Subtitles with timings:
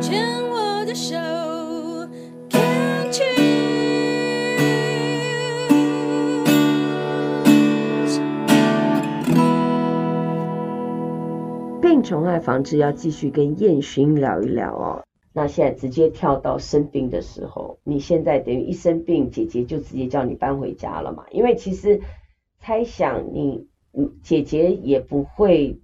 [0.00, 1.14] 牵我的手
[11.82, 15.04] 病虫害防治要继续跟燕洵聊一聊哦。
[15.34, 21.24] 那现在直接跳到生病的时候，你现在等于一生病，姐姐就直接叫你搬回家了嘛？
[21.30, 22.00] 因为其实
[22.58, 23.68] 猜想你，
[24.22, 25.78] 姐姐也不会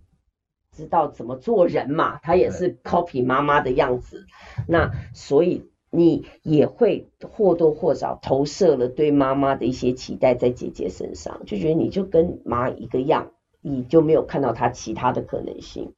[0.76, 4.26] 知道怎么做人嘛，她也是 copy 妈妈的样子，
[4.68, 13.32] 那所以你也会或多或少投射了对妈妈的一些期待在姐姐身上，就觉得你就跟妈一个样。
[13.68, 15.94] 你就没有看到她其他的可能性。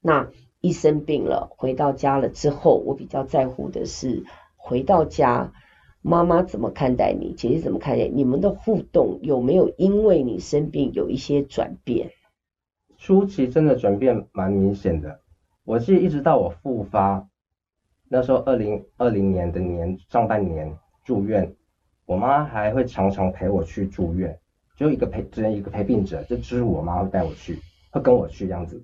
[0.00, 4.24] 那一生病了，回到家了之后，我比较在乎的是
[4.56, 5.52] 回到家，
[6.02, 12.10] 妈妈怎么看待你，姐姐怎么看待你，你们的互动有没有因为你生病有一些转变？
[12.98, 15.20] 初期真的转变蛮明显的，
[15.64, 17.26] 我记得一直到我复发，
[18.08, 21.54] 那时候二零二零年的年上半年住院，
[22.06, 24.38] 我妈还会常常陪我去住院。
[24.76, 27.58] 就一个陪，只能一个陪病者，就只是我妈会带我去，
[27.90, 28.80] 会跟我去这样子。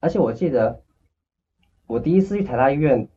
[0.00, 0.82] 而且我记得，
[1.86, 3.08] 我第一次去台大医院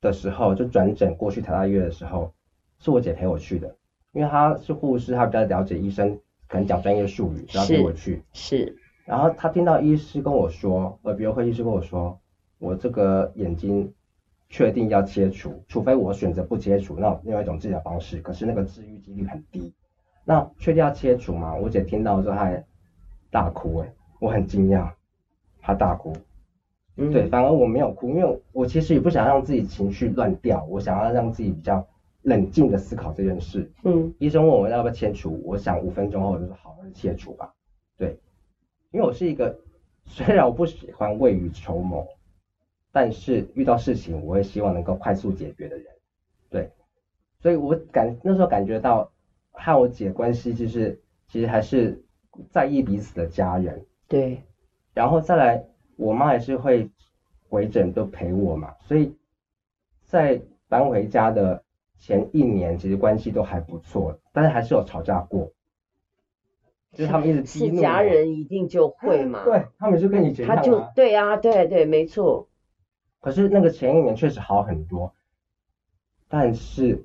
[0.00, 2.32] 的时候，就转诊过去台大医院的时候，
[2.78, 3.74] 是我姐陪我去的，
[4.12, 8.22] 因为她是护士，她比较了解医生，可能讲专业术语，然后陪我去。
[8.32, 8.76] 是。
[9.04, 12.18] 然后他听到医师跟我说，耳鼻喉科医师跟我说，
[12.58, 13.92] 我这个眼睛
[14.48, 19.72] 确定要切除，除非我选择不切除，那另外一种治疗方式，可是那个治愈几率很低。
[20.24, 21.54] 那确定要切除吗？
[21.54, 22.64] 我姐听到之后还
[23.30, 24.90] 大哭哎，我很惊讶，
[25.60, 26.14] 她大哭。
[26.96, 31.84] 嗯，对，反而我没有哭，因为我其实也不想让自己情绪乱掉，我想要让自己比较
[32.22, 33.70] 冷静的思考这件事。
[33.82, 37.52] 嗯，医生问我要不要切除，我想五分钟后我就说好，那就切除吧。
[37.98, 38.16] 对，
[38.94, 39.58] 因为我是一个
[40.06, 42.06] 虽然我不喜欢未雨绸缪，
[42.90, 45.86] 但是遇到事情我也希望能够快速解决的人。
[46.48, 46.70] 对，
[47.40, 49.10] 所以我感那时候感觉到。
[49.56, 52.04] 和我姐关系就是，其实还是
[52.50, 53.86] 在意彼此的家人。
[54.08, 54.42] 对，
[54.92, 55.64] 然后再来，
[55.94, 56.90] 我妈也是会
[57.48, 59.16] 回诊都陪我嘛，所以
[60.02, 61.62] 在搬回家的
[62.00, 65.52] 前一年，其实关系都还不错，但是还是有吵架过。
[66.94, 67.76] 就是他们一直激怒。
[67.76, 69.44] 是家人一定就会嘛？
[69.44, 70.56] 对，他们就跟以前一样。
[70.56, 72.48] 他就对啊，对对，没错。
[73.20, 75.14] 可是那个前一年确实好很多，
[76.28, 77.04] 但是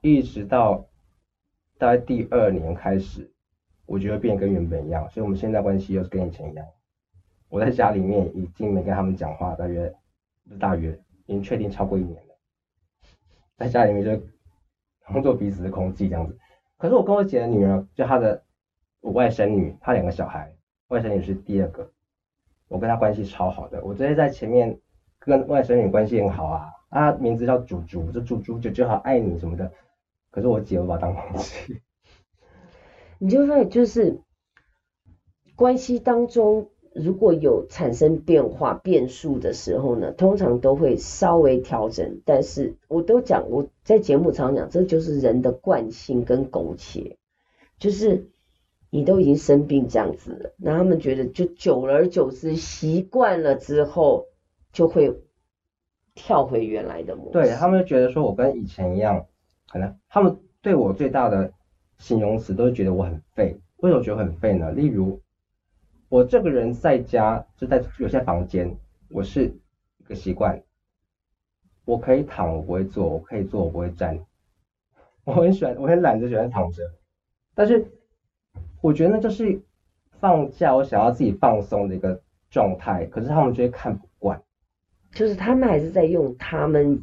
[0.00, 0.86] 一直到。
[1.78, 3.30] 大概第二年开始，
[3.84, 6.64] 我觉得变跟原本一样，所以我们现在关系又是跟以前一样。
[7.50, 9.94] 我在家里面已经没跟他们讲话，大约
[10.58, 12.34] 大约已经确定超过一年了。
[13.58, 14.26] 在家里面就
[15.06, 16.38] 当做彼此的空气这样子。
[16.78, 18.42] 可是我跟我姐的女儿，就她的
[19.06, 20.52] 我外甥女，她两个小孩，
[20.88, 21.88] 外甥女是第二个，
[22.66, 23.80] 我跟她关系超好的。
[23.84, 24.80] 我直接在前面
[25.20, 29.70] 跟外甥女关系很好啊，她名字叫猪猪，就猪猪就就好爱你什么的。
[30.32, 31.80] 可是我姐我把她当空气，
[33.20, 34.18] 你就会就是
[35.54, 42.20] 关系当中如果有产生变化变数的时候呢，通常都会稍微调整。
[42.24, 47.16] 但是我都讲我在节目常讲，这就是人的惯性跟苟且，
[47.78, 48.26] 就是
[48.96, 54.24] 你都已经生病这样子了，那他们觉得就久而久之习惯了之后，
[54.72, 55.14] 就会
[56.14, 57.32] 跳回原来的模式。
[57.32, 59.26] 对，他们就觉得说我跟以前一样。
[59.68, 61.52] 可能他们对我最大的
[61.98, 63.60] 形容词都是觉得我很废。
[63.78, 64.70] 为什么觉得很废呢？
[64.72, 65.20] 例如，
[66.08, 68.74] 我这个人在家就在有些房间，
[69.10, 69.52] 我是
[69.98, 70.62] 一个习惯，
[71.84, 74.18] 我可以躺，我不会坐；我可以坐，我不会站。
[75.24, 76.82] 我很喜欢，我很懒，就喜欢躺着。
[77.54, 77.90] 但是
[78.80, 79.60] 我觉得那就是
[80.20, 82.20] 放假，我想要自己放松的一个
[82.50, 83.06] 状态。
[83.06, 84.42] 可是他们就会看不惯，
[85.12, 87.02] 就是他们还是在用他们。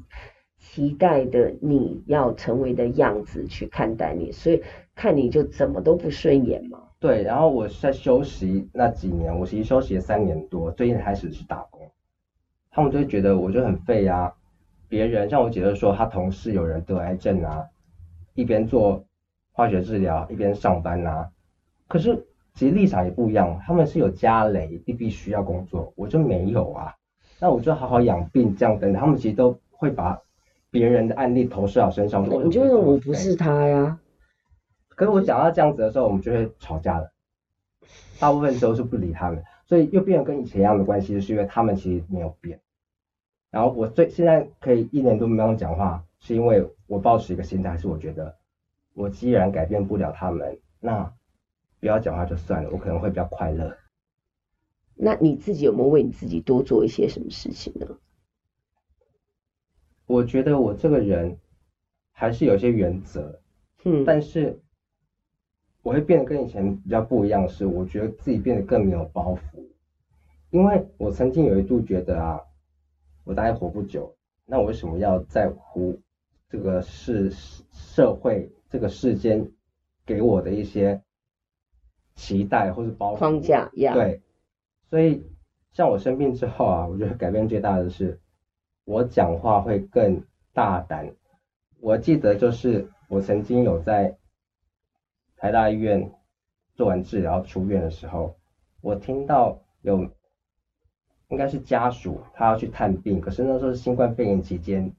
[0.66, 4.63] 期待的你要成为的样子去看待你，所以
[4.95, 6.81] 看你就怎么都不顺眼嘛。
[7.00, 11.91] 对，然后我在休息那几年，我其实休息了三年多，最近开始去打工，
[12.72, 14.33] 他们就会觉得我就很废啊。
[14.88, 17.65] 别人像我姐就说，她同事有人得癌症啊，
[18.33, 19.06] 一边做
[19.51, 21.30] 化学治疗一边上班啊。
[21.94, 22.25] 可是
[22.56, 26.95] 其实立场也不一样，他们是有家累，必必须要工作，我就没有啊。
[27.40, 30.19] 那我就好好养病这样等等，他们其实都会把。
[30.72, 34.00] 别人的案例投射到身上，我觉得我不是他呀。
[34.90, 37.13] 可是我讲到这样子的时候，我们就会吵架了。
[38.19, 42.60] 大部分时候是不理他们，所以又变得跟以前一样的关系，就是因为他们其实没有变。
[43.51, 48.36] 然后我最现在可以一年多没有讲话，是因为我保持一个心态，是我觉得
[48.95, 51.13] 我既然改变不了他们，那
[51.83, 53.77] 不要讲话就算了，我可能会比较快乐。
[54.95, 57.85] 那你自己有没有为你自己多做一些什么事情呢？
[60.06, 61.38] 我觉得我这个人
[62.13, 63.38] 还是有些原则，
[63.83, 64.62] 嗯，但是
[65.81, 69.68] 我会变得跟以前比较不一样，是我觉得自己变得更没有包袱，
[70.51, 72.39] 因为我曾经有一度觉得啊，
[73.25, 74.15] 我大概活不久，
[74.45, 76.00] 那我为什么要在乎
[76.47, 77.30] 这个世
[77.74, 79.45] 社会这个世间
[80.06, 81.03] 给我的一些
[82.15, 83.94] 期待或是包袱框架，yeah.
[83.94, 84.21] 对，
[84.89, 85.25] 所以
[85.71, 88.19] 像我生病之后啊，我觉得改变最大的是。
[88.86, 91.15] 我讲话会更大胆。
[91.80, 94.18] 我记得就是我曾经有在
[95.38, 96.12] 台大医院
[96.75, 98.36] 做完治疗出院的时候，
[98.81, 100.06] 我听到有
[101.30, 104.94] 应该是家属他要去探病，可是那时候是新冠肺炎期间，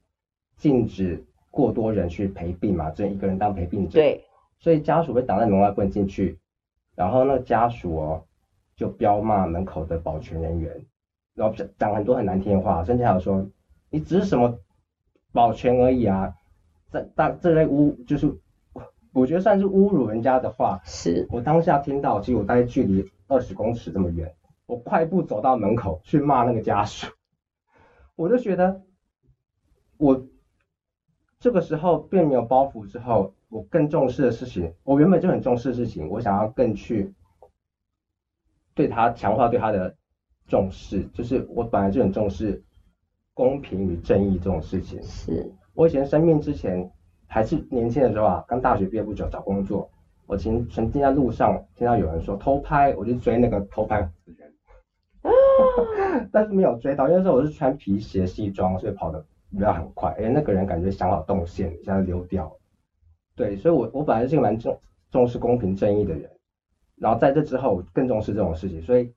[0.57, 3.99] 禁止过多人去陪病嘛，只能一个人当陪病者。
[3.99, 4.25] 对。
[4.57, 6.39] 所以家属被挡在门外不能进去，
[6.95, 8.25] 然后那家属哦
[8.75, 10.85] 就彪骂门口的保全人员，
[11.33, 13.47] 然后讲很多很难听的话，甚至还有说。
[13.91, 14.59] 你只是什么
[15.31, 16.33] 保全而已啊！
[16.91, 18.35] 这大这类污就是，
[19.13, 20.81] 我觉得算是侮辱人家的话。
[20.83, 27.07] 是我当下听到，其实我大概距离二十公尺这么远，我快步走到门口去骂那个家属。
[28.17, 28.81] 我就觉得，
[29.97, 30.25] 我
[31.39, 37.13] 这个时候并没有包袱之后，我更重视的事情，我原本就很重视的事情，我想要更去
[38.73, 39.95] 对他强化对他的
[40.45, 42.61] 重视，就是我本来就很重视。
[43.33, 46.89] 公平与正义这种事情，是我以前生病之前，
[47.27, 49.89] 还是年轻的时候啊，刚大学毕业不久找工作，
[50.25, 54.53] 我曾曾经在路上听到有人说偷拍，我就追那个偷拍的人，
[56.31, 62.49] 但是没有追到，因为那时候我是穿皮鞋西装，所以跑的比较很快，哎，那个人感觉想好动线，现在溜掉，
[63.35, 64.79] 对，所以我我本来是一个蛮重
[65.11, 66.29] 重视公平正义的人，
[66.95, 69.13] 然后在这之后我更重视这种事情，所以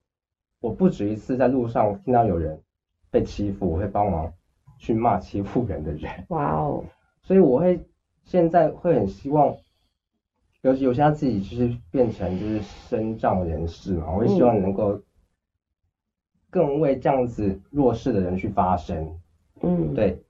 [0.60, 2.60] 我不止一次在路上听到有人。
[3.10, 4.30] 被欺负，我会帮忙
[4.78, 6.26] 去骂欺负人的人。
[6.28, 6.84] 哇哦！
[7.22, 7.80] 所以我会
[8.22, 9.56] 现在会很希望，
[10.60, 15.00] 尤其有些他自己就是变成就是身障人士嘛，我会希望能够
[16.50, 19.18] 更为这样子弱势的人去发声。
[19.62, 20.22] 嗯，对。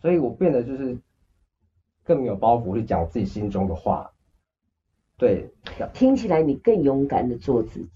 [0.00, 0.98] 所以我变得就是
[2.04, 4.12] 更没有包袱去讲自己心中的话。
[5.16, 5.50] 对。
[5.92, 7.88] 听起来你更勇敢的做自己。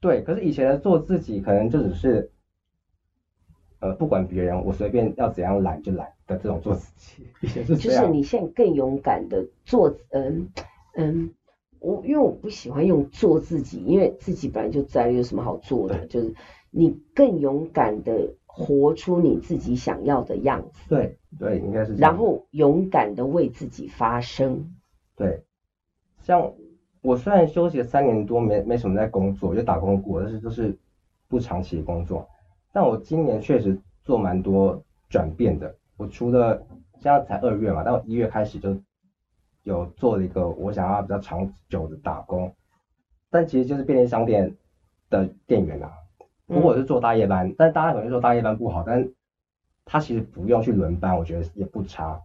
[0.00, 2.30] 对，可是以前的做自己可能就只是。
[3.80, 10.48] 呃，不管别人，我随便要怎样懒就懒的这种做自己， 是就是你现在更勇敢的做，嗯
[10.96, 11.32] 嗯，
[11.78, 16.06] 我因为我不喜欢用做自己，因为自己本来就在，有什么好做的？
[16.08, 16.34] 就是
[16.72, 20.88] 你更勇敢的活出你自己想要的样子。
[20.88, 21.94] 对对，应该是。
[21.94, 24.74] 然后勇敢的为自己发声。
[25.14, 25.44] 对，
[26.18, 26.52] 像
[27.02, 30.76] 我虽然休息了三年多，没没什么在工作，就打工过，但是就是
[31.28, 32.28] 不长期的工作。
[32.72, 35.72] 但我今年确实做蛮多转变的。
[35.96, 38.76] 我除了现在才二月嘛，但我一月开始就
[39.62, 42.52] 有做了一个我想要比较长久的打工，
[43.30, 44.56] 但其实就是便利商店
[45.10, 45.92] 的店员啊。
[46.48, 49.08] 如果是做大夜班，嗯、但大家可能说大夜班不好，但
[49.84, 52.20] 他其实不用去轮班，我觉得也不差，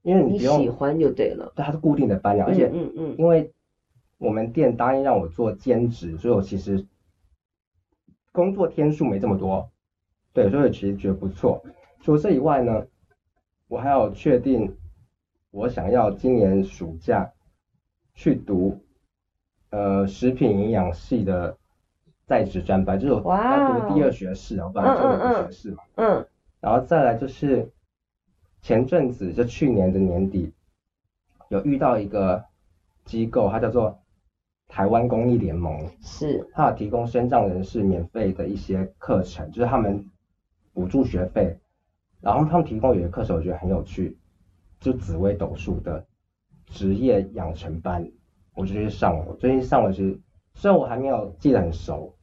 [0.00, 1.52] 因为你不用你喜欢就对了。
[1.54, 3.52] 对，它是固定的班量，而且嗯嗯，因为
[4.16, 6.86] 我们店答应让我做兼职，所以我其实。
[8.34, 9.70] 工作天数没这么多，
[10.32, 11.62] 对，所以其实觉得不错。
[12.00, 12.86] 除了这以外呢，
[13.68, 14.74] 我还要确定
[15.50, 17.30] 我想要今年暑假
[18.14, 18.80] 去读
[19.68, 21.58] 呃食品营养系的
[22.26, 25.82] 在职专班，就是我要读第二学士啊，我本来就有学士嘛。
[25.96, 26.26] 嗯，嗯。
[26.60, 27.70] 然后再来就是
[28.60, 30.52] 前阵子就去年的年底
[31.48, 32.44] 有遇到一个
[33.04, 33.98] 机构，它叫做。
[34.68, 40.08] 台湾公益联盟是，它有提供身障人士免费的一些课程，就是他们
[40.72, 41.58] 补助学费，
[42.22, 44.16] 然后他们提供有些课程我觉得很有趣，
[44.80, 46.06] 就紫薇斗数的
[46.64, 48.10] 职业养成班，
[48.54, 49.26] 我就去上了。
[49.28, 50.18] 我最近上了，其实
[50.54, 52.14] 虽然我还没有记得很熟，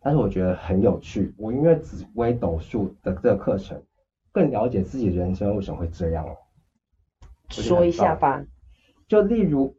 [0.00, 1.34] 但是我觉得很有趣。
[1.36, 3.82] 我因为紫微斗数的这个课程，
[4.32, 6.34] 更了解自己人生为什么会这样了。
[7.48, 8.44] 说一下吧，
[9.08, 9.76] 就例如。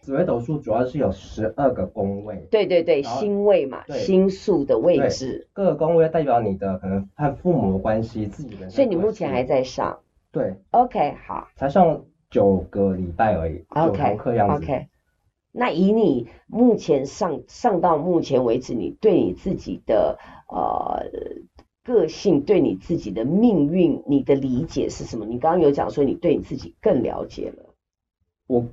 [0.00, 8.68] 紫微斗数主要是有十二个宫位，对对对，星位嘛，星宿的位置，各个宫位代表你的可能和父母的关系，自己的。
[8.68, 10.00] 所以你目前还在上？
[10.32, 14.64] 对，OK，好，才上九个礼拜而已九堂课样子。
[14.64, 14.88] OK，
[15.52, 20.18] 那以你目前上上到目前为止，你对你自己的
[20.48, 21.04] 呃
[21.84, 25.26] 个性，对你自己的命运，你的理解是什么？
[25.26, 27.74] 你刚刚有讲说你对你自己更了解了，
[28.46, 28.66] 我。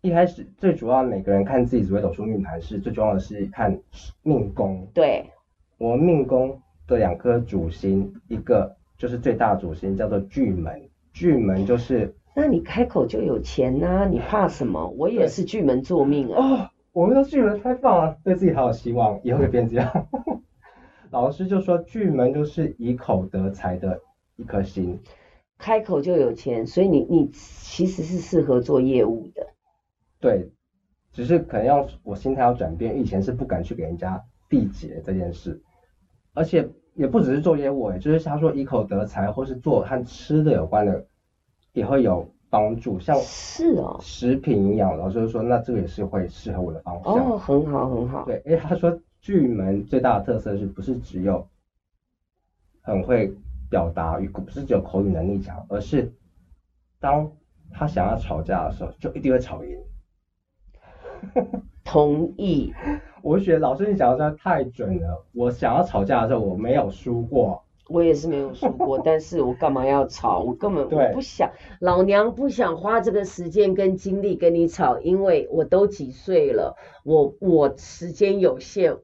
[0.00, 3.80] 一开始最主要，每个人看自己紫微斗数命盘是最重要的是看
[4.22, 4.88] 命宫。
[4.92, 5.30] 对，
[5.78, 12.16] 我命宫的两颗主星，一个就是最大主星叫做巨门，巨门就是。
[12.34, 14.88] 那你开口就有钱呐、啊，你怕什么？
[14.96, 16.64] 我也是巨门坐命啊。
[16.64, 20.08] 哦，我们都巨门开放啊，对自己好有希望，以后会变这样。
[21.10, 24.00] 老师就说巨门就是以口得财的
[24.36, 24.98] 一颗心，
[25.58, 29.46] 开口就有钱，所以你你其实是适合做业务的。
[30.18, 30.50] 对，
[31.12, 35.60] 只是可能要我心态要转变，以前是不敢去给人家缔结这件事，
[36.32, 41.04] 而且也不只是做业务，就是他说以口得财，或是做和吃的有关的。
[41.72, 47.14] 也会有帮助，像是哦，食品营养，老师就说那这个也是会适合我的方向。
[47.14, 48.24] 哦，很好很好。
[48.24, 51.46] 对，因为他说巨门最大的特色是不是只有
[52.82, 53.34] 很会
[53.70, 56.12] 表达语，不是只有口语能力强，而是
[57.00, 57.32] 当
[57.70, 59.78] 他想要吵架的时候，就一定会吵赢。
[61.84, 62.72] 同意。
[63.22, 67.62] 我觉得老师你讲的真的太准了，我想要吵架的时候，我没有输过。
[67.92, 70.40] 我也是没有输过， 但是我干嘛要吵？
[70.40, 78.96] 我根本我不想，老娘不想花这个时间跟精力跟你吵，因为我都几岁了，我我时间有限，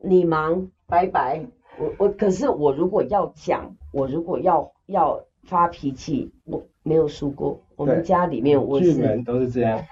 [0.00, 1.44] 你忙，拜拜。
[1.78, 7.60] 我我可是我如果要讲，我如果要要发脾气，我没有输过。
[7.76, 9.82] 我们家里面我是巨门都是这样，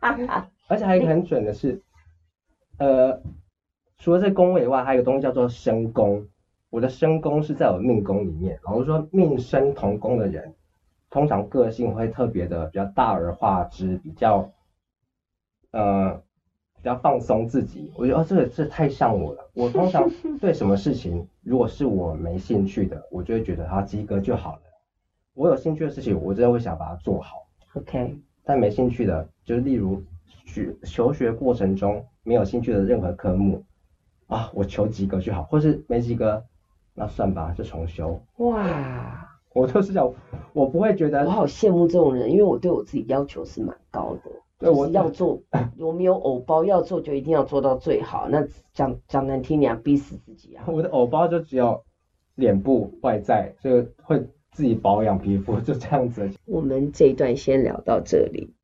[0.68, 1.80] 而且还有一个很准的是，
[2.78, 3.20] 呃，
[3.98, 6.26] 除了这宫位以外，还有一个东西叫做身宫。
[6.72, 10.54] 我的身宫是在我命宫里面，老实说命生同宫的人，
[11.10, 14.50] 通常个性会特别的比较大而化之，比较
[15.72, 16.14] 呃
[16.76, 17.92] 比较放松自己。
[17.94, 19.50] 我觉得哦，这个这太像我了。
[19.52, 20.08] 我通常
[20.40, 24.62] 对什么事情，如果是我没兴趣的，我就会觉得他及格就好了。
[25.34, 27.36] 我有兴趣的事情，我真的会想把它做好。
[27.74, 28.18] OK。
[28.44, 30.02] 但没兴趣的，就是例如
[30.46, 33.62] 学求学过程中没有兴趣的任何科目
[34.28, 36.42] 啊，我求及格就好，或是没及格。
[36.94, 38.20] 那算吧，就重修。
[38.38, 40.12] 哇，我就是想，
[40.52, 41.24] 我不会觉得。
[41.24, 44.30] 我好羡慕这种人，因为我对我自己要求是蛮高的。
[44.58, 45.42] 对，我要做，
[45.78, 48.28] 我没有偶包，要做就一定要做到最好。
[48.28, 50.64] 那讲讲难听点，逼死自己啊！
[50.68, 51.82] 我的偶包就只有
[52.36, 56.30] 脸部外在，就会自己保养皮肤，就这样子。
[56.44, 58.54] 我们这一段先聊到这里。